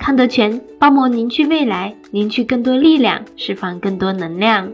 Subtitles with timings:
[0.00, 4.72] 康德全包膜凝聚未来，凝聚更多力量，释放更多能量。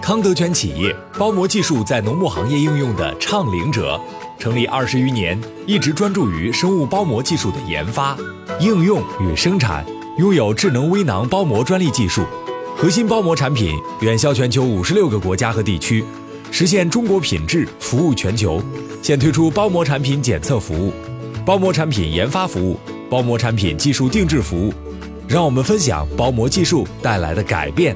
[0.00, 4.00] 康德全企业包膜技术在农牧行业应用的倡领者，
[4.38, 8.16] 成立二十余年，一直专注于生物包膜技术的研发、
[8.60, 9.84] 应用与生产，
[10.16, 12.22] 拥有智能微囊包膜专利技术。
[12.75, 16.03] 核心包膜产品远销全球五十六个国家和地区，
[16.51, 18.61] 实现中国品质服务全球。
[19.01, 20.93] 现推出包膜产品检测服务、
[21.45, 22.77] 包膜产品研发服务、
[23.09, 24.73] 包膜产品技术定制服务。
[25.27, 27.95] 让我们分享包膜技术带来的改变。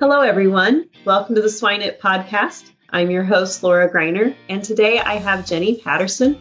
[0.00, 0.86] Hello, everyone.
[1.04, 2.62] Welcome to the Swine It podcast.
[2.90, 6.36] I'm your host, Laura Greiner, and today I have Jenny Patterson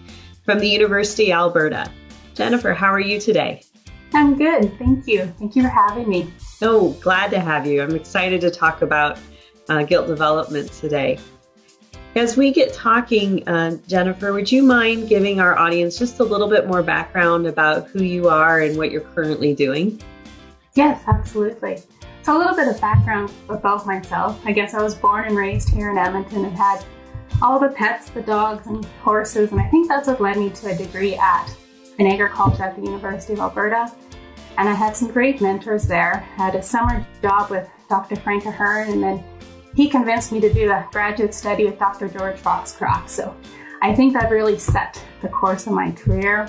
[0.45, 1.89] from the University of Alberta.
[2.33, 3.61] Jennifer, how are you today?
[4.12, 4.76] I'm good.
[4.78, 5.32] Thank you.
[5.38, 6.32] Thank you for having me.
[6.62, 7.82] Oh, glad to have you.
[7.82, 9.18] I'm excited to talk about
[9.68, 11.18] uh, gilt development today.
[12.16, 16.48] As we get talking, uh, Jennifer, would you mind giving our audience just a little
[16.48, 20.00] bit more background about who you are and what you're currently doing?
[20.74, 21.80] Yes, absolutely.
[22.22, 24.40] So, a little bit of background about myself.
[24.44, 26.84] I guess I was born and raised here in Edmonton and had
[27.40, 30.70] all the pets, the dogs and horses, and I think that's what led me to
[30.70, 31.54] a degree at
[32.00, 33.92] in agriculture at the University of Alberta.
[34.56, 36.26] And I had some great mentors there.
[36.38, 38.16] I had a summer job with Dr.
[38.16, 39.22] Frank Aherne, and then
[39.74, 42.08] he convinced me to do a graduate study with Dr.
[42.08, 43.10] George Foxcroft.
[43.10, 43.36] So
[43.82, 46.48] I think that really set the course of my career.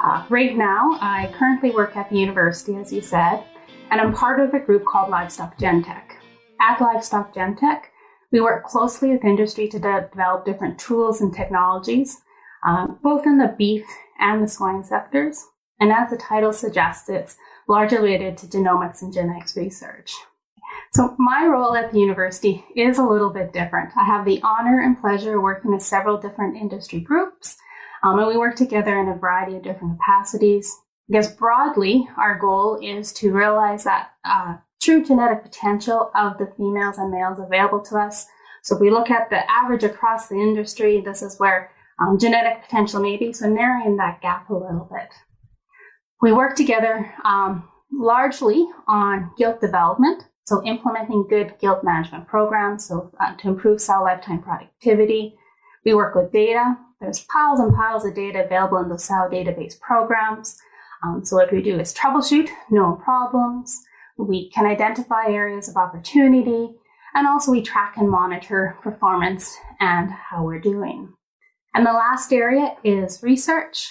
[0.00, 3.42] Uh, right now, I currently work at the university, as you said,
[3.90, 6.12] and I'm part of a group called Livestock Gentec.
[6.60, 7.84] At Livestock Gentec,
[8.32, 12.20] we work closely with industry to de- develop different tools and technologies,
[12.66, 13.86] um, both in the beef
[14.18, 15.44] and the swine sectors.
[15.80, 17.36] And as the title suggests, it's
[17.68, 20.12] largely related to genomics and genetics research.
[20.92, 23.90] So my role at the university is a little bit different.
[23.96, 27.56] I have the honor and pleasure of working with several different industry groups,
[28.02, 30.74] um, and we work together in a variety of different capacities.
[31.10, 36.52] I guess broadly, our goal is to realize that uh, true genetic potential of the
[36.56, 38.26] females and males available to us.
[38.62, 42.62] So if we look at the average across the industry, this is where um, genetic
[42.62, 45.08] potential maybe, so narrowing that gap a little bit.
[46.20, 53.12] We work together um, largely on gilt development, so implementing good gilt management programs so
[53.20, 55.36] uh, to improve sow lifetime productivity.
[55.84, 56.76] We work with data.
[57.00, 60.56] There's piles and piles of data available in the cell database programs.
[61.04, 63.80] Um, so what we do is troubleshoot known problems.
[64.16, 66.74] We can identify areas of opportunity,
[67.14, 71.12] and also we track and monitor performance and how we're doing.
[71.78, 73.86] And the last area is research.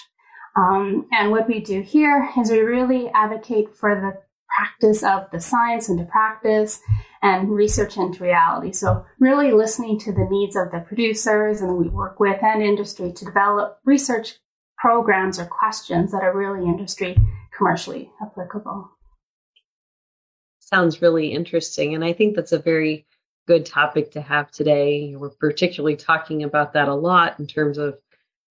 [0.58, 4.12] Um, and what we do here is we really advocate for the
[4.54, 6.82] practice of the science into practice
[7.22, 8.72] and research into reality.
[8.72, 13.10] So really listening to the needs of the producers and we work with and industry
[13.10, 14.34] to develop research
[14.76, 17.16] programs or questions that are really industry
[17.56, 18.90] commercially applicable.
[20.58, 21.94] Sounds really interesting.
[21.94, 23.06] And I think that's a very
[23.48, 25.16] good topic to have today.
[25.16, 27.98] We're particularly talking about that a lot in terms of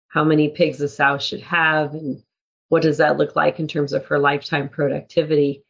[0.07, 2.23] how many pigs a sow should have and
[2.69, 5.65] what does that look like in terms of her lifetime productivity.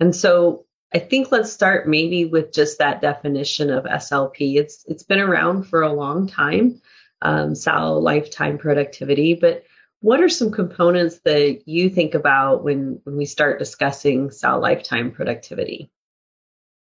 [0.00, 4.56] And so I think let's start maybe with just that definition of SLP.
[4.56, 6.80] It's it's been around for a long time,
[7.20, 9.64] um, sow lifetime productivity, but
[10.00, 15.12] what are some components that you think about when when we start discussing sow lifetime
[15.12, 15.92] productivity?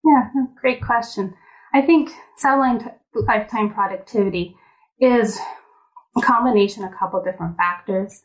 [0.03, 0.27] Yeah,
[0.59, 1.35] great question.
[1.73, 2.61] I think sow
[3.15, 4.55] lifetime productivity
[4.99, 5.39] is
[6.15, 8.21] a combination of a couple different factors.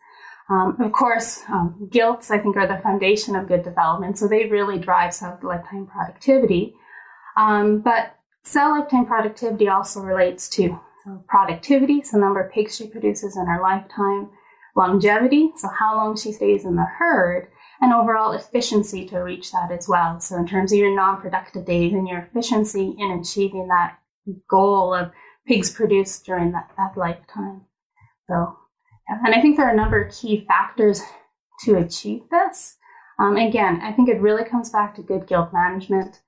[0.50, 4.78] Um, of course, um, I think, are the foundation of good development, so they really
[4.78, 6.74] drive sow lifetime productivity.
[7.36, 10.78] Um, but sow lifetime productivity also relates to
[11.28, 14.30] productivity, so number of pigs she produces in her lifetime,
[14.76, 17.48] longevity, so how long she stays in the herd,
[17.80, 20.20] and overall efficiency to reach that as well.
[20.20, 23.98] So in terms of your non-productive days and your efficiency in achieving that
[24.48, 25.12] goal of
[25.46, 27.62] pigs produced during that, that lifetime.
[28.28, 28.58] So,
[29.08, 31.00] and I think there are a number of key factors
[31.64, 32.76] to achieve this.
[33.18, 36.20] Um, again, I think it really comes back to good gilt management.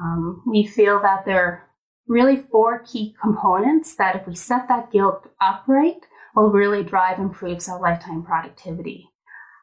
[0.00, 1.68] Um, we feel that there are
[2.08, 7.68] really four key components that if we set that gilt upright, will really drive improves
[7.68, 9.11] our lifetime productivity.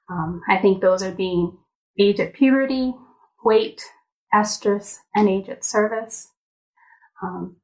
[0.10, 1.58] Um, I think those are being
[2.00, 2.94] age at puberty,
[3.44, 3.84] weight,
[4.34, 6.32] estrus, and age at service.
[7.22, 7.58] Um,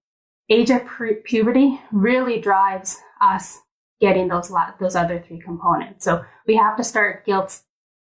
[0.49, 3.59] age at pu- puberty really drives us
[4.01, 6.05] getting those those other three components.
[6.05, 7.61] So we have to start gilt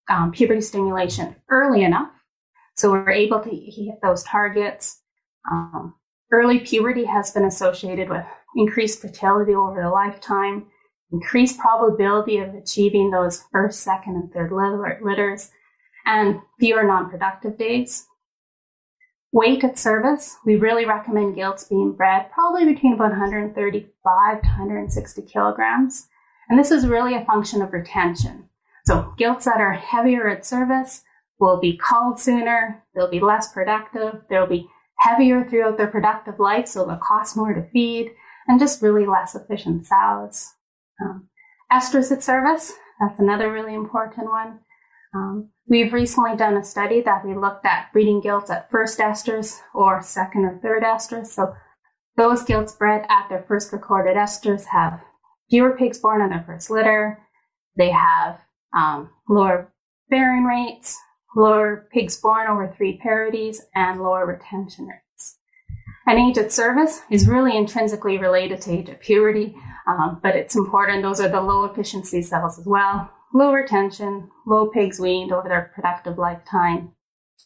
[0.10, 2.12] um, puberty stimulation early enough,
[2.75, 5.01] so we're able to hit those targets.
[5.51, 5.94] Um,
[6.31, 8.25] early puberty has been associated with
[8.56, 10.68] increased fertility over the lifetime,
[11.13, 15.51] increased probability of achieving those first, second, and third litters,
[16.06, 18.07] and fewer non-productive days.
[19.31, 25.21] Weight at service, we really recommend gilts being bred probably between about 135 to 160
[25.24, 26.07] kilograms.
[26.50, 28.50] And this is really a function of retention.
[28.86, 31.04] So gilts that are heavier at service
[31.39, 34.68] will be culled sooner, they'll be less productive, they'll be
[34.98, 38.12] heavier throughout their productive life, so they'll cost more to feed,
[38.48, 40.54] and just really less efficient sows.
[41.03, 41.27] Um,
[41.71, 44.59] at service, that's another really important one.
[45.15, 49.59] Um, we've recently done a study that we looked at breeding gilts at first estrus
[49.73, 51.27] or second or third estrus.
[51.27, 51.53] So
[52.17, 55.01] those gilts bred at their first recorded estrus have
[55.50, 57.19] fewer pigs born on their first litter.
[57.75, 58.39] They have
[58.75, 59.71] um, lower
[60.09, 60.97] bearing rates,
[61.35, 65.38] lower pigs born over three parities, and lower retention rates.
[66.05, 69.55] And age at service is really intrinsically related to age at puberty,
[69.88, 71.03] um, but it's important.
[71.03, 73.12] Those are the low efficiency cells as well.
[73.33, 76.94] Low retention, low pigs weaned over their productive lifetime,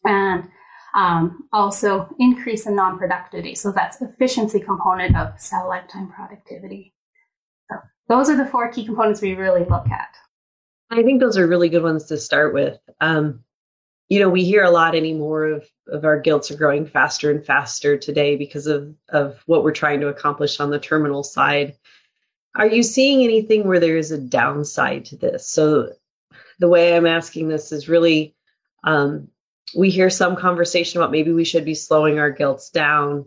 [0.06, 0.50] and
[0.96, 3.56] um, also increase in non-productivity.
[3.56, 6.94] So that's efficiency component of sow lifetime productivity.
[7.70, 7.78] So
[8.10, 10.10] those are the four key components we really look at.
[10.90, 12.80] I think those are really good ones to start with.
[13.02, 13.44] Um,
[14.10, 17.46] you know, we hear a lot anymore of, of our gilts are growing faster and
[17.46, 21.76] faster today because of, of what we're trying to accomplish on the terminal side.
[22.58, 25.48] Are you seeing anything where there is a downside to this?
[25.48, 25.94] So
[26.60, 28.36] the way I'm asking this is really
[28.84, 29.28] um,
[29.76, 33.26] we hear some conversation about maybe we should be slowing our gilts down,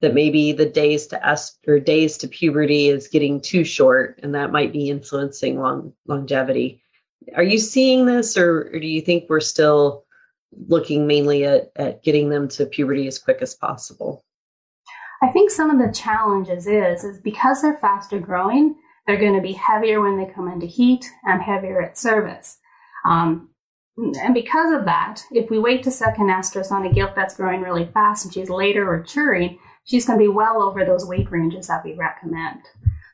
[0.00, 4.34] that maybe the days to est- or days to puberty is getting too short, and
[4.34, 6.82] that might be influencing long longevity.
[7.36, 10.04] Are you seeing this, or, or do you think we're still
[10.66, 14.24] looking mainly at, at getting them to puberty as quick as possible?
[15.22, 18.74] I think some of the challenges is is because they're faster growing,
[19.06, 22.58] they're going to be heavier when they come into heat and heavier at service.
[23.06, 23.50] Um,
[23.96, 27.60] and because of that, if we wait to second estrus on a gilt that's growing
[27.60, 31.68] really fast and she's later maturing, she's going to be well over those weight ranges
[31.68, 32.60] that we recommend.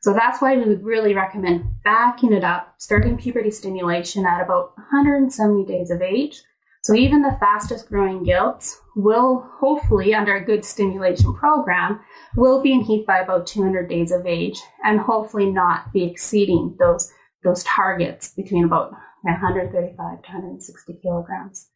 [0.01, 4.77] So that's why we would really recommend backing it up, starting puberty stimulation at about
[4.79, 6.41] 170 days of age.
[6.85, 12.01] So even the fastest growing gilts will hopefully, under a good stimulation program,
[12.37, 16.77] will be in heat by about 200 days of age and hopefully not be exceeding
[16.81, 17.11] those,
[17.45, 18.91] those targets between about
[19.23, 21.71] 135 to 160 kilograms.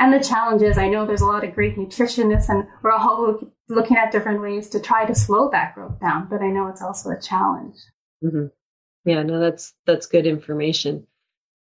[0.00, 3.40] And the challenge is, I know there's a lot of great nutritionists, and we're all
[3.68, 6.28] looking at different ways to try to slow that growth down.
[6.30, 7.76] But I know it's also a challenge.
[8.24, 8.46] Mm-hmm.
[9.04, 11.06] Yeah, no, that's that's good information.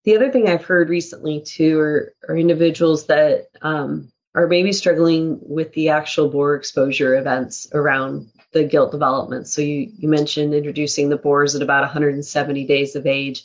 [0.05, 5.39] The other thing I've heard recently too are, are individuals that um, are maybe struggling
[5.43, 9.47] with the actual boar exposure events around the gilt development.
[9.49, 13.45] So you you mentioned introducing the boars at about 170 days of age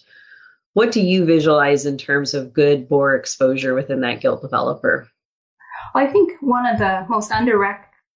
[0.78, 5.10] what do you visualize in terms of good boar exposure within that gilt developer?
[5.96, 7.58] I think one of the most under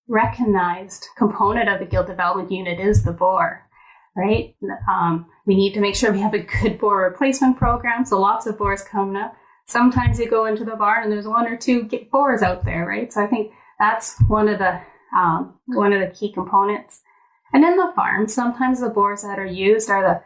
[0.07, 3.67] recognized component of the gilt development unit is the boar,
[4.15, 4.55] right?
[4.87, 8.05] Um, we need to make sure we have a good boar replacement program.
[8.05, 9.35] So lots of boars coming up.
[9.71, 13.11] Sometimes you go into the barn and there's one or two boars out there, right?
[13.11, 14.81] So I think that's one of the
[15.17, 17.01] um, one of the key components.
[17.53, 20.21] And in the farm, sometimes the boars that are used are the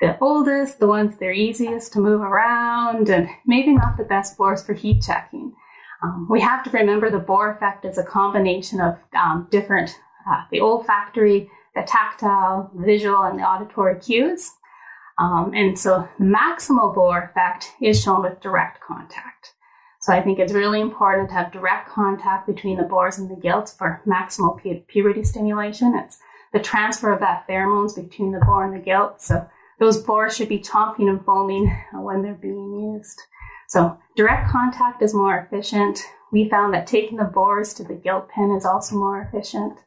[0.00, 4.38] the oldest, the ones that are easiest to move around, and maybe not the best
[4.38, 5.54] boars for heat checking.
[6.02, 9.90] Um, we have to remember the boar effect is a combination of um, different,
[10.30, 14.52] uh, the olfactory, the tactile, visual, and the auditory cues.
[15.18, 19.54] Um, and so the maximal boar effect is shown with direct contact.
[20.00, 23.40] So I think it's really important to have direct contact between the boars and the
[23.40, 25.94] gilts for maximal pu- puberty stimulation.
[25.96, 26.18] It's
[26.52, 29.20] the transfer of that pheromones between the boar and the gilt.
[29.20, 29.46] So
[29.80, 33.20] those boars should be chomping and foaming when they're being used.
[33.68, 36.00] So direct contact is more efficient.
[36.32, 39.78] We found that taking the boars to the gilt pen is also more efficient.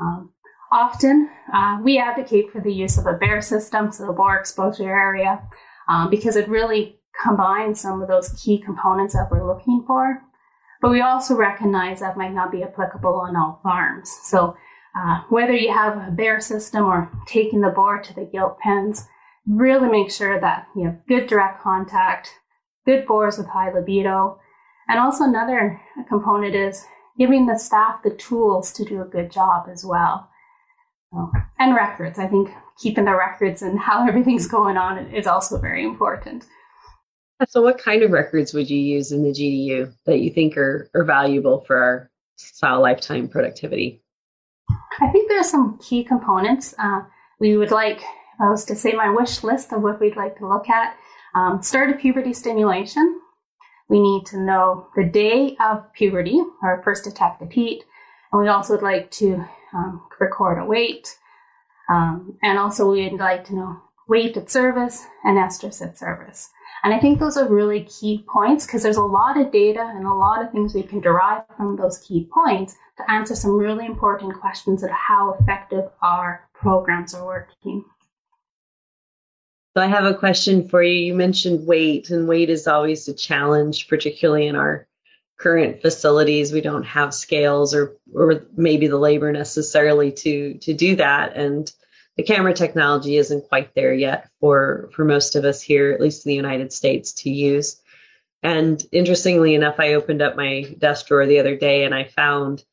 [0.00, 0.32] Um,
[0.72, 4.90] often, uh, we advocate for the use of a bear system, so the boar exposure
[4.90, 5.42] area,
[5.88, 10.22] um, because it really combines some of those key components that we're looking for.
[10.80, 14.10] But we also recognize that might not be applicable on all farms.
[14.22, 14.56] So
[14.96, 19.06] uh, whether you have a bear system or taking the boar to the gilt pens,
[19.46, 22.30] really make sure that you have good direct contact,
[22.86, 24.38] good boars with high libido.
[24.88, 26.84] And also another component is
[27.18, 30.29] giving the staff the tools to do a good job as well.
[31.12, 32.18] So, and records.
[32.18, 36.46] I think keeping the records and how everything's going on is also very important.
[37.48, 40.90] So, what kind of records would you use in the GDU that you think are,
[40.94, 44.02] are valuable for our sow lifetime productivity?
[45.00, 46.74] I think there are some key components.
[46.78, 47.00] Uh,
[47.40, 50.36] we would like, if I was to say my wish list of what we'd like
[50.38, 50.96] to look at,
[51.34, 53.20] um, start of puberty stimulation.
[53.88, 57.84] We need to know the day of puberty or first detected heat.
[58.32, 61.16] And we also would like to um, record a weight.
[61.88, 66.50] Um, and also we'd like to know weight at service and estrus at service.
[66.82, 70.06] And I think those are really key points because there's a lot of data and
[70.06, 73.86] a lot of things we can derive from those key points to answer some really
[73.86, 77.84] important questions of how effective our programs are working.
[79.76, 81.06] So I have a question for you.
[81.06, 84.88] You mentioned weight, and weight is always a challenge, particularly in our
[85.40, 86.52] current facilities.
[86.52, 91.36] We don't have scales or or maybe the labor necessarily to to do that.
[91.36, 91.72] And
[92.16, 96.26] the camera technology isn't quite there yet for for most of us here, at least
[96.26, 97.80] in the United States, to use.
[98.42, 102.64] And interestingly enough, I opened up my desk drawer the other day and I found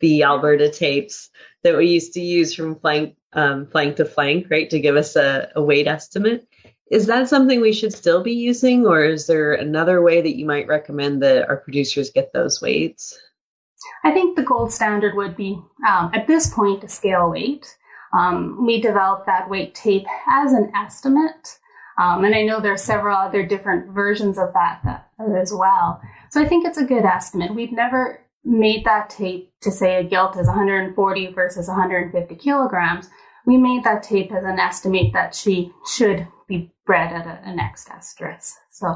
[0.00, 1.30] the Alberta tapes
[1.62, 5.16] that we used to use from flank um, flank to flank, right, to give us
[5.16, 6.46] a, a weight estimate.
[6.92, 10.44] Is that something we should still be using, or is there another way that you
[10.44, 13.18] might recommend that our producers get those weights?
[14.04, 15.58] I think the gold standard would be
[15.88, 17.66] um, at this point a scale weight.
[18.16, 21.58] Um, we developed that weight tape as an estimate.
[21.98, 25.08] Um, and I know there are several other different versions of that, that
[25.40, 25.98] as well.
[26.30, 27.54] So I think it's a good estimate.
[27.54, 33.08] We've never made that tape to say a gilt is 140 versus 150 kilograms.
[33.46, 37.54] We made that tape as an estimate that she should be bred at a, a
[37.54, 38.52] next estrus.
[38.70, 38.86] So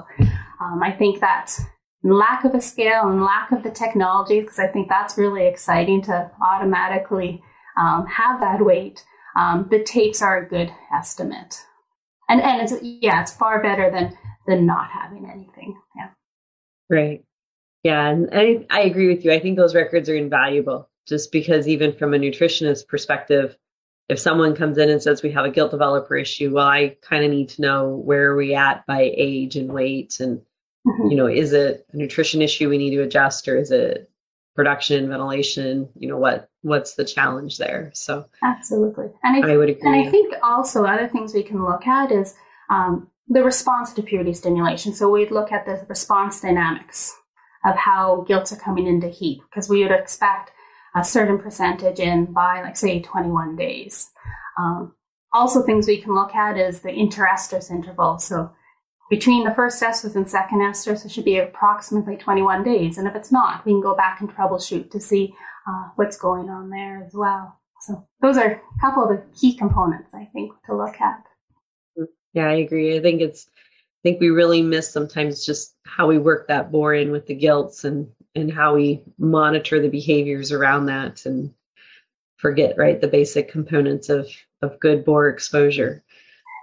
[0.61, 1.57] um, I think that
[2.03, 6.03] lack of a scale and lack of the technology, because I think that's really exciting
[6.03, 7.43] to automatically
[7.81, 9.05] um, have that weight,
[9.39, 11.63] um, the tapes are a good estimate.
[12.29, 15.77] And and it's yeah, it's far better than than not having anything.
[15.97, 16.11] Yeah.
[16.91, 17.25] Right.
[17.83, 19.33] Yeah, and I, I agree with you.
[19.33, 23.57] I think those records are invaluable just because even from a nutritionist perspective,
[24.09, 27.25] if someone comes in and says we have a gilt developer issue, well, I kind
[27.25, 30.41] of need to know where are we at by age and weight and
[30.87, 31.09] mm-hmm.
[31.09, 34.11] you know, is it a nutrition issue we need to adjust or is it
[34.57, 37.91] production, and ventilation, you know, what what's the challenge there?
[37.95, 40.01] So absolutely, and I, I would agree.
[40.01, 42.35] And I think also other things we can look at is
[42.71, 44.95] um, the response to puberty stimulation.
[44.95, 47.15] So we'd look at the response dynamics
[47.65, 50.51] of how gilts are coming into heat because we would expect
[50.97, 54.11] a certain percentage in by like say 21 days.
[54.59, 54.95] Um,
[55.33, 58.19] also, things we can look at is the interestrus interval.
[58.19, 58.51] So
[59.11, 62.97] between the first estrus and second estrus, it should be approximately 21 days.
[62.97, 65.35] And if it's not, we can go back and troubleshoot to see
[65.69, 67.61] uh, what's going on there as well.
[67.83, 71.23] So those are a couple of the key components, I think, to look at.
[72.33, 72.97] Yeah, I agree.
[72.97, 76.95] I think it's, I think we really miss sometimes just how we work that boar
[76.95, 81.53] in with the gilts and, and how we monitor the behaviors around that and
[82.37, 84.29] forget, right, the basic components of,
[84.63, 86.05] of good boar exposure.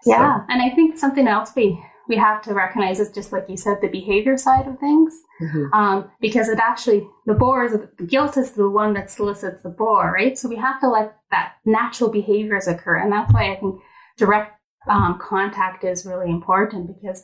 [0.06, 0.40] Yeah.
[0.40, 0.46] So.
[0.50, 3.78] And I think something else we we have to recognize is just like you said,
[3.82, 5.74] the behavior side of things, mm-hmm.
[5.74, 9.70] um, because it actually the boar is the gilt is the one that solicits the
[9.70, 10.38] boar, right?
[10.38, 13.82] So we have to let that natural behaviors occur, and that's why I think
[14.18, 17.24] direct um, contact is really important because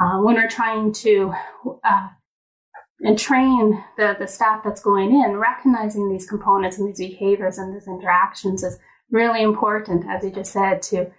[0.00, 1.34] uh, when we're trying to
[1.82, 2.08] uh,
[3.02, 7.74] and train the, the staff that's going in, recognizing these components and these behaviors and
[7.74, 8.78] these interactions is
[9.10, 11.10] really important, as you just said, to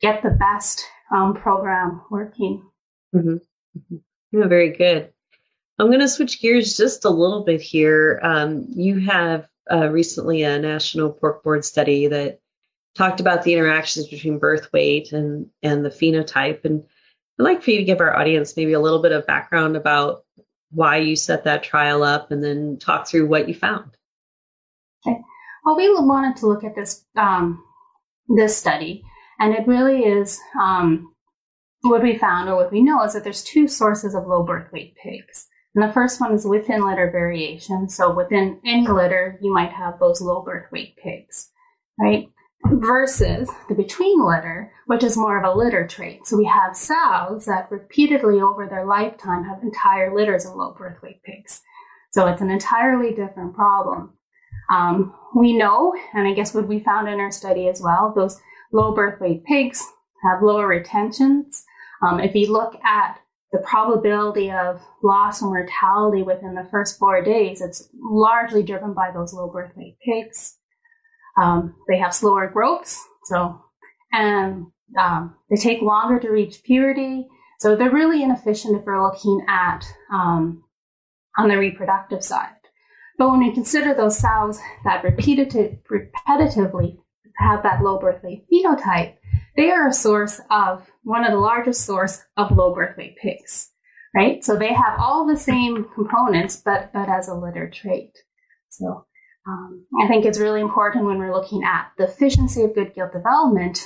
[0.00, 2.62] get the best um, program working.
[3.14, 3.34] Mm-hmm.
[3.34, 3.96] mm-hmm.
[4.30, 5.10] Yeah, very good.
[5.78, 8.20] I'm going to switch gears just a little bit here.
[8.22, 12.40] Um, you have uh, recently a national pork board study that
[12.94, 16.84] talked about the interactions between birth weight and and the phenotype, and
[17.38, 20.24] I'd like for you to give our audience maybe a little bit of background about
[20.70, 23.90] why you set that trial up, and then talk through what you found.
[25.06, 25.18] Okay.
[25.64, 27.62] Well, we wanted to look at this um,
[28.28, 29.04] this study,
[29.40, 31.12] and it really is um,
[31.82, 34.72] what we found or what we know is that there's two sources of low birth
[34.72, 35.46] weight pigs.
[35.74, 37.88] And the first one is within litter variation.
[37.88, 41.50] So within any litter, you might have those low birth weight pigs,
[42.00, 42.28] right?
[42.70, 46.26] Versus the between litter, which is more of a litter trait.
[46.26, 51.02] So we have sows that repeatedly over their lifetime have entire litters of low birth
[51.02, 51.62] weight pigs.
[52.12, 54.12] So it's an entirely different problem.
[54.70, 58.38] Um, we know, and I guess what we found in our study as well, those
[58.72, 59.84] low birth weight pigs
[60.22, 61.64] have lower retentions.
[62.06, 63.18] Um, if you look at
[63.50, 69.10] the probability of loss or mortality within the first four days, it's largely driven by
[69.10, 70.57] those low birth weight pigs.
[71.40, 73.60] Um, they have slower growths, so
[74.12, 74.66] and
[74.98, 77.28] um, they take longer to reach puberty.
[77.60, 80.64] So they're really inefficient if we're looking at um,
[81.36, 82.50] on the reproductive side.
[83.18, 86.98] But when we consider those sows that repetitive, repetitively
[87.36, 89.14] have that low birth weight phenotype,
[89.56, 93.70] they are a source of one of the largest source of low birth weight pigs,
[94.14, 94.44] right?
[94.44, 98.16] So they have all the same components, but but as a litter trait.
[98.68, 99.04] So
[99.48, 103.12] um, I think it's really important when we're looking at the efficiency of good gilt
[103.12, 103.80] development.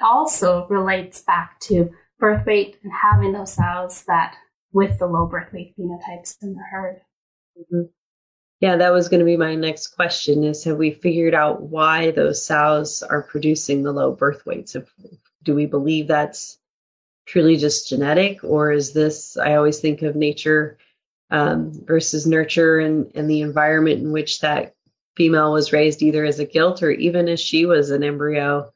[0.00, 4.36] Also relates back to birth weight and having those sows that
[4.72, 7.00] with the low birth weight phenotypes in the herd.
[7.58, 7.86] Mm-hmm.
[8.60, 12.10] Yeah, that was going to be my next question is have we figured out why
[12.10, 14.74] those sows are producing the low birth weights?
[14.74, 14.92] If,
[15.44, 16.58] do we believe that's
[17.26, 20.78] truly just genetic or is this, I always think of nature
[21.30, 24.74] um, versus nurture and, and the environment in which that
[25.18, 28.72] female was raised either as a gilt or even as she was an embryo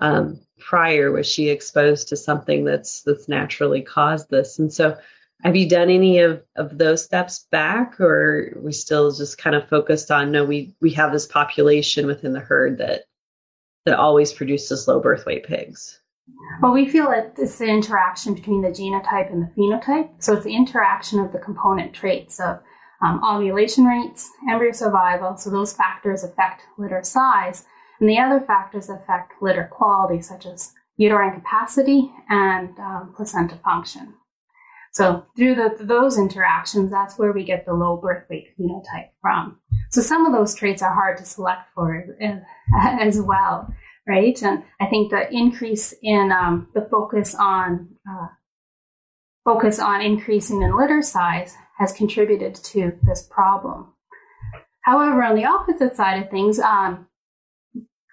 [0.00, 4.58] um, prior was she exposed to something that's that's naturally caused this?
[4.58, 4.96] And so
[5.44, 9.68] have you done any of, of those steps back or we still just kind of
[9.68, 13.04] focused on no we we have this population within the herd that
[13.84, 16.00] that always produces low birth weight pigs?
[16.60, 20.10] Well we feel that it's the interaction between the genotype and the phenotype.
[20.18, 22.58] So it's the interaction of the component traits of
[23.04, 27.64] um, ovulation rates embryo survival so those factors affect litter size
[28.00, 34.14] and the other factors affect litter quality such as uterine capacity and um, placenta function
[34.94, 39.58] so through the, those interactions, that's where we get the low birth weight phenotype from.
[39.90, 42.06] So some of those traits are hard to select for
[42.80, 43.74] as well,
[44.06, 44.40] right?
[44.40, 48.28] And I think the increase in um, the focus on uh,
[49.44, 53.92] focus on increasing in litter size has contributed to this problem.
[54.82, 57.06] However, on the opposite side of things, um,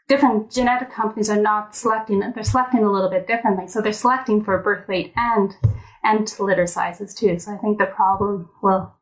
[0.08, 3.68] different genetic companies are not selecting; they're selecting a little bit differently.
[3.68, 5.56] So they're selecting for birth weight and
[6.04, 7.40] and litter sizes too.
[7.40, 8.94] So I think the problem will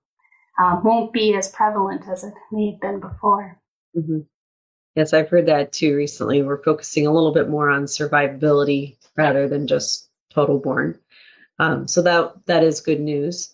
[0.59, 3.59] um, won't be as prevalent as it may have been before.
[3.95, 4.19] Mm-hmm.
[4.95, 6.41] Yes, I've heard that too recently.
[6.41, 10.99] We're focusing a little bit more on survivability rather than just total born.
[11.59, 13.53] Um, so that that is good news.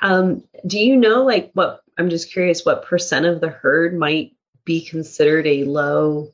[0.00, 1.80] Um, do you know, like, what?
[1.96, 4.32] I'm just curious, what percent of the herd might
[4.64, 6.32] be considered a low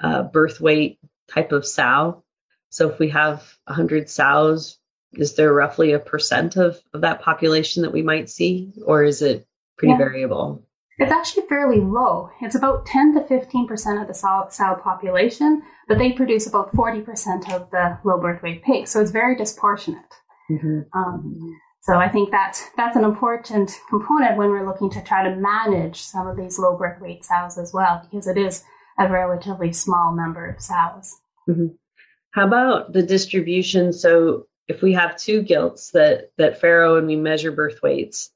[0.00, 2.22] uh, birth weight type of sow?
[2.68, 4.78] So if we have 100 sows,
[5.14, 9.22] is there roughly a percent of, of that population that we might see, or is
[9.22, 9.46] it
[9.78, 9.98] pretty yeah.
[9.98, 10.65] variable?
[10.98, 12.30] It's actually fairly low.
[12.40, 17.52] It's about 10 to 15% of the sow, sow population, but they produce about 40%
[17.52, 18.90] of the low birth weight pigs.
[18.90, 20.00] So it's very disproportionate.
[20.50, 20.80] Mm-hmm.
[20.98, 25.36] Um, so I think that's, that's an important component when we're looking to try to
[25.36, 28.64] manage some of these low birth weight sows as well, because it is
[28.98, 31.14] a relatively small number of sows.
[31.48, 31.66] Mm-hmm.
[32.30, 33.92] How about the distribution?
[33.92, 38.30] So if we have two gilts that that farrow and we measure birth weights,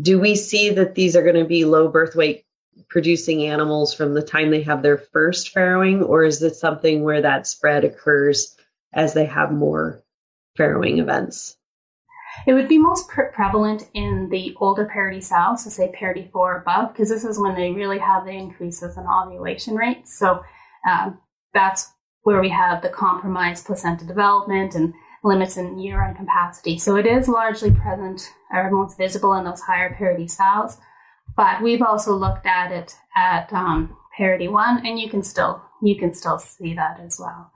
[0.00, 2.44] do we see that these are going to be low birth weight
[2.88, 7.22] producing animals from the time they have their first farrowing, or is this something where
[7.22, 8.56] that spread occurs
[8.92, 10.02] as they have more
[10.58, 11.56] farrowing events?
[12.46, 16.54] It would be most pre- prevalent in the older parity sows, so say parity four
[16.54, 20.18] or above, because this is when they really have the increases in ovulation rates.
[20.18, 20.42] So
[20.88, 21.20] um,
[21.52, 21.92] that's
[22.22, 24.94] where we have the compromised placenta development and
[25.24, 26.78] limits in uterine capacity.
[26.78, 30.76] So it is largely present or most visible in those higher parity sows.
[31.36, 35.98] But we've also looked at it at um, parity one, and you can still you
[35.98, 37.50] can still see that as well.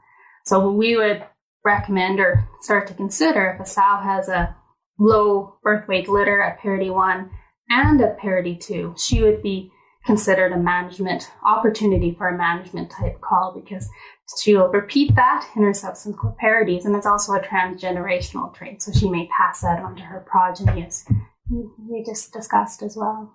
[0.44, 1.24] So we would
[1.64, 4.56] recommend or start to consider if a sow has a
[4.98, 7.30] low birth weight litter at parity one
[7.68, 9.70] and at parity two, she would be
[10.06, 13.88] considered a management opportunity for a management type call because
[14.36, 19.08] she'll repeat that in her subsequent parities, and it's also a transgenerational trait, so she
[19.08, 21.04] may pass that on to her progeny, as
[21.50, 23.32] we just discussed as well.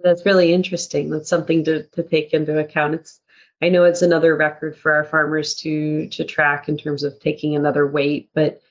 [0.00, 1.10] That's really interesting.
[1.10, 2.94] That's something to, to take into account.
[2.94, 3.20] It's
[3.62, 7.54] I know it's another record for our farmers to to track in terms of taking
[7.54, 8.62] another weight, but it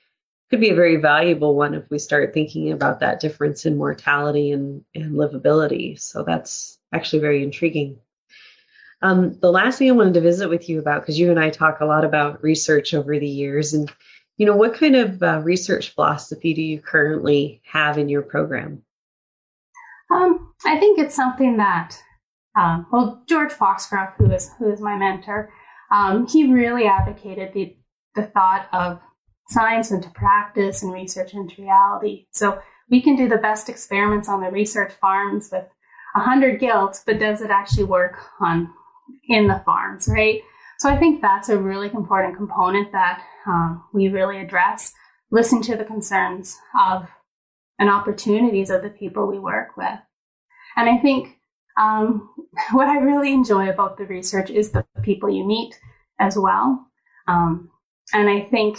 [0.50, 4.50] could be a very valuable one if we start thinking about that difference in mortality
[4.52, 5.98] and, and livability.
[5.98, 7.98] So that's actually very intriguing.
[9.02, 11.50] Um, the last thing I wanted to visit with you about, because you and I
[11.50, 13.92] talk a lot about research over the years, and
[14.36, 18.82] you know, what kind of uh, research philosophy do you currently have in your program?
[20.12, 21.96] Um, I think it's something that,
[22.58, 25.52] um, well, George Foxcroft, who is who is my mentor,
[25.92, 27.76] um, he really advocated the
[28.14, 29.00] the thought of
[29.48, 32.26] science into practice and research into reality.
[32.30, 32.60] So
[32.90, 35.64] we can do the best experiments on the research farms with
[36.14, 38.70] 100 gilts, but does it actually work on
[39.28, 40.40] in the farms, right?
[40.78, 44.92] So I think that's a really important component that um, we really address.
[45.30, 47.08] Listen to the concerns of
[47.78, 49.98] and opportunities of the people we work with.
[50.76, 51.36] And I think
[51.80, 52.30] um,
[52.72, 55.78] what I really enjoy about the research is the people you meet
[56.20, 56.86] as well.
[57.26, 57.70] Um,
[58.12, 58.78] and I think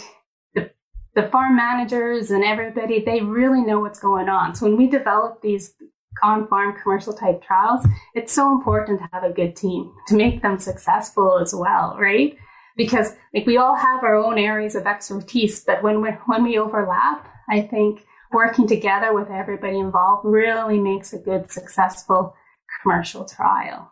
[0.54, 0.70] the,
[1.14, 4.54] the farm managers and everybody, they really know what's going on.
[4.54, 5.74] So when we develop these
[6.22, 10.42] on farm commercial type trials, it's so important to have a good team to make
[10.42, 12.36] them successful as well, right?
[12.76, 16.58] Because like we all have our own areas of expertise, but when we when we
[16.58, 22.34] overlap, I think working together with everybody involved really makes a good, successful
[22.82, 23.90] commercial trial.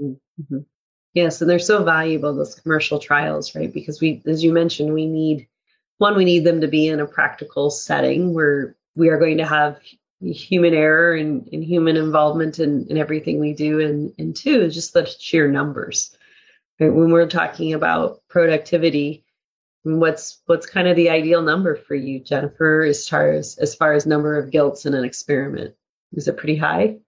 [0.00, 0.58] Mm-hmm.
[1.14, 3.72] Yes, and they're so valuable those commercial trials, right?
[3.72, 5.46] Because we, as you mentioned, we need
[5.98, 9.46] one, we need them to be in a practical setting where we are going to
[9.46, 9.78] have
[10.22, 14.92] human error and, and human involvement in, in everything we do, and and two, just
[14.92, 16.16] the sheer numbers.
[16.80, 16.92] Right?
[16.92, 19.24] When we're talking about productivity,
[19.82, 23.92] what's what's kind of the ideal number for you, Jennifer, as far as as far
[23.92, 25.74] as number of gilts in an experiment?
[26.12, 26.98] Is it pretty high?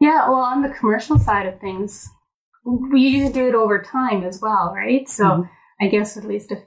[0.00, 2.08] Yeah, well, on the commercial side of things,
[2.64, 5.08] we usually do it over time as well, right?
[5.08, 5.84] So mm-hmm.
[5.84, 6.62] I guess at least a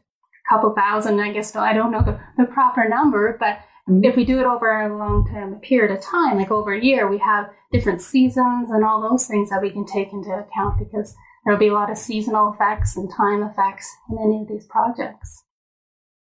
[0.49, 1.19] couple thousand.
[1.19, 4.03] I guess I don't know the, the proper number, but mm-hmm.
[4.03, 7.09] if we do it over a long term period of time, like over a year,
[7.09, 11.15] we have different seasons and all those things that we can take into account because
[11.43, 15.43] there'll be a lot of seasonal effects and time effects in any of these projects.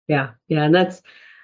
[0.07, 1.01] Yeah, yeah, and that's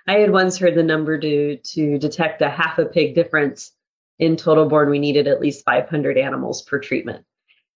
[0.08, 3.72] I had once heard the number to to detect a half a pig difference
[4.18, 4.90] in total born.
[4.90, 7.26] We needed at least 500 animals per treatment.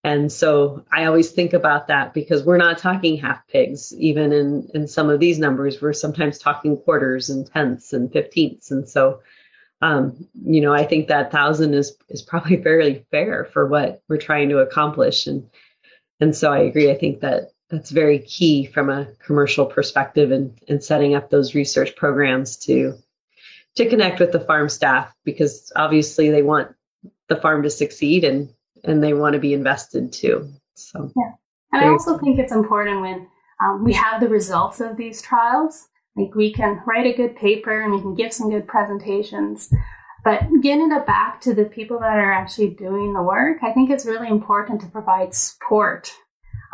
[0.04, 4.70] And so I always think about that because we're not talking half pigs, even in,
[4.74, 8.70] in some of these numbers, we're sometimes talking quarters and tenths and fifteenths.
[8.70, 9.22] And so,
[9.82, 14.18] um, you know, I think that thousand is, is probably fairly fair for what we're
[14.18, 15.26] trying to accomplish.
[15.26, 15.50] And
[16.20, 16.92] and so I agree.
[16.92, 21.56] I think that that's very key from a commercial perspective and, and setting up those
[21.56, 22.94] research programs to
[23.76, 26.76] to connect with the farm staff because obviously they want
[27.30, 28.54] the farm to succeed and
[28.84, 30.50] and they want to be invested too.
[30.76, 31.32] So yeah,
[31.72, 33.28] and I also think it's important when
[33.64, 35.88] um, we have the results of these trials.
[36.16, 39.74] Like we can write a good paper and we can give some good presentations,
[40.24, 43.90] but getting it back to the people that are actually doing the work, I think
[43.90, 46.12] it's really important to provide support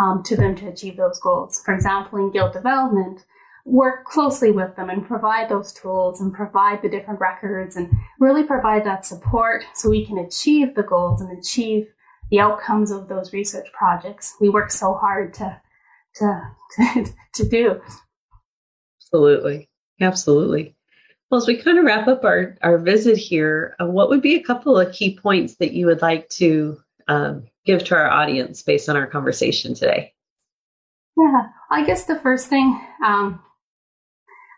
[0.02, 1.62] um, to them to achieve those goals.
[1.64, 3.26] For example, in gilt development,
[3.66, 8.44] work closely with them and provide those tools and provide the different records and really
[8.44, 11.88] provide that support so we can achieve the goals and achieve
[12.32, 15.62] the outcomes of those research projects we work so hard to
[16.16, 16.42] to
[16.76, 17.82] to, to do.
[19.02, 19.70] Absolutely,
[20.02, 20.76] absolutely.
[21.30, 24.36] Well, as we kind of wrap up our, our visit here, uh, what would be
[24.36, 28.64] a couple of key points that you would like to um, give to our audience
[28.64, 30.14] based on our conversation today?
[31.16, 33.44] Yeah, I guess the first thing, um,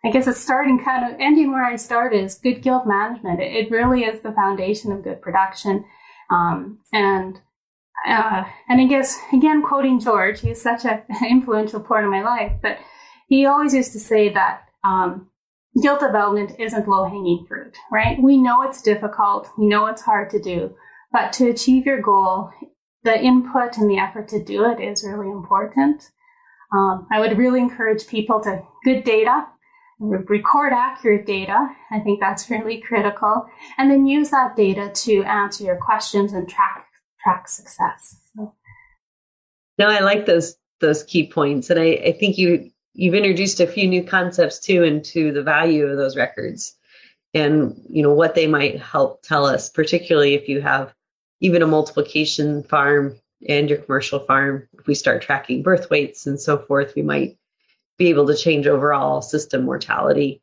[0.05, 3.41] I guess it's starting kind of ending where I started is good gilt management.
[3.41, 5.83] It, it really is the foundation of good production.
[6.29, 7.39] Um, and
[8.07, 12.53] uh, and I guess again quoting George, he's such an influential part of my life,
[12.61, 12.77] but
[13.27, 15.29] he always used to say that um,
[15.81, 18.21] gilt development isn't low hanging fruit, right?
[18.21, 20.75] We know it's difficult, we know it's hard to do,
[21.11, 22.49] but to achieve your goal,
[23.03, 26.11] the input and the effort to do it is really important.
[26.73, 29.45] Um, I would really encourage people to good data,
[29.99, 31.67] record accurate data.
[31.91, 33.45] I think that's really critical,
[33.77, 36.87] and then use that data to answer your questions and track
[37.23, 38.17] track success.
[38.35, 38.53] So.
[39.77, 43.67] No, I like those those key points, and I, I think you you've introduced a
[43.67, 46.75] few new concepts too into the value of those records
[47.33, 50.93] and you know what they might help tell us particularly if you have
[51.39, 56.39] even a multiplication farm and your commercial farm if we start tracking birth weights and
[56.39, 57.37] so forth we might
[57.97, 60.41] be able to change overall system mortality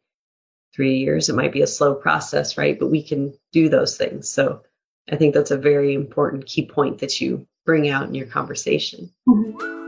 [0.74, 4.28] three years it might be a slow process right but we can do those things
[4.28, 4.62] so
[5.10, 9.10] i think that's a very important key point that you bring out in your conversation
[9.28, 9.87] mm-hmm.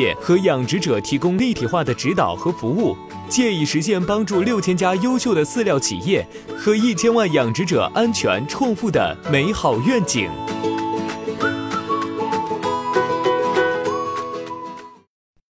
[0.20, 2.96] 和养殖者提供立体化的指导和服务，
[3.28, 10.30] 借以实现帮助六千家优秀的饲料企业和一千万养殖者安全创富的美好愿景。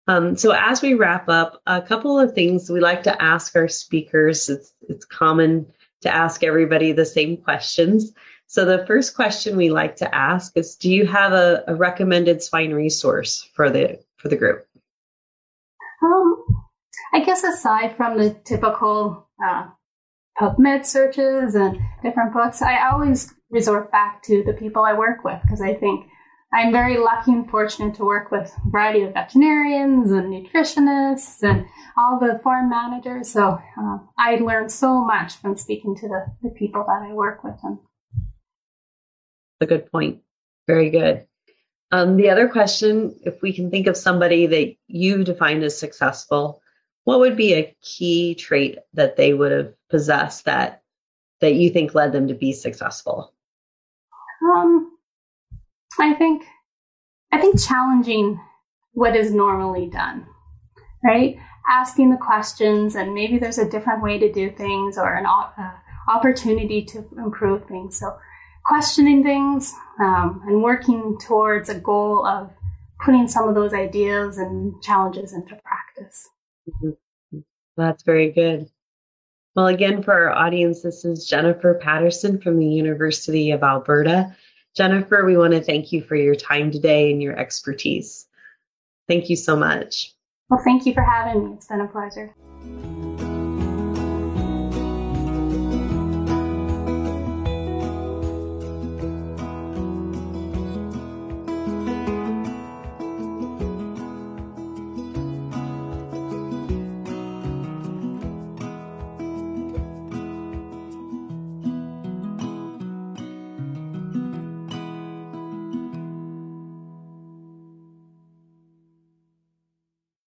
[0.07, 3.67] Um, so as we wrap up, a couple of things we like to ask our
[3.67, 4.49] speakers.
[4.49, 5.65] It's it's common
[6.01, 8.13] to ask everybody the same questions.
[8.49, 12.41] So the first question we like to ask is, do you have a, a recommended
[12.41, 14.66] swine resource for the for the group?
[16.02, 16.44] Um,
[17.12, 19.66] I guess aside from the typical uh,
[20.40, 25.40] PubMed searches and different books, I always resort back to the people I work with
[25.42, 26.06] because I think
[26.54, 31.66] I'm very lucky and fortunate to work with a variety of veterinarians and nutritionists and
[31.96, 33.30] all the farm managers.
[33.30, 37.42] So uh, I learned so much from speaking to the, the people that I work
[37.42, 37.56] with.
[37.62, 37.78] And
[39.60, 40.20] a good point.
[40.66, 41.26] Very good.
[41.92, 46.62] Um, the other question, if we can think of somebody that you defined as successful,
[47.04, 50.82] what would be a key trait that they would have possessed that
[51.40, 53.34] that you think led them to be successful?
[54.54, 54.96] Um,
[56.00, 56.44] I think
[57.30, 58.40] I think challenging
[58.92, 60.26] what is normally done,
[61.04, 61.36] right?
[61.68, 65.72] Asking the questions, and maybe there's a different way to do things or an uh,
[66.08, 67.98] opportunity to improve things.
[67.98, 68.16] So
[68.72, 72.50] questioning things um, and working towards a goal of
[73.04, 76.30] putting some of those ideas and challenges into practice.
[76.66, 77.40] Mm-hmm.
[77.76, 78.70] That's very good.
[79.54, 84.34] Well, again, for our audience, this is Jennifer Patterson from the University of Alberta.
[84.74, 88.26] Jennifer, we want to thank you for your time today and your expertise.
[89.06, 90.14] Thank you so much.
[90.48, 91.54] Well, thank you for having me.
[91.56, 92.34] It's been a pleasure.